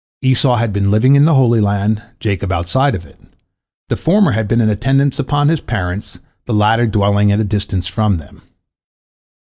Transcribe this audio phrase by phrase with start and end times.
[0.23, 3.19] Esau had been living in the Holy Land, Jacob outside of it;
[3.87, 7.85] the former had been in attendance upon his parents, the latter dwelling at a distance
[7.85, 8.41] from them.